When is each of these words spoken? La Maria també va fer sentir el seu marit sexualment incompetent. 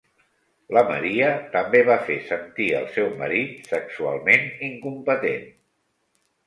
La 0.77 0.81
Maria 0.91 1.27
també 1.57 1.81
va 1.91 1.97
fer 2.07 2.17
sentir 2.31 2.67
el 2.81 2.89
seu 2.97 3.13
marit 3.21 3.71
sexualment 3.77 4.51
incompetent. 4.73 5.47